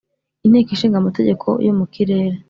[0.45, 2.37] inteko ishinga amategeko yo mu kirere,